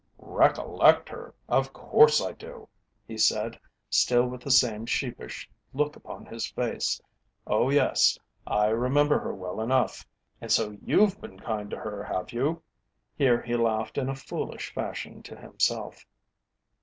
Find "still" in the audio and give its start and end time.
3.87-4.25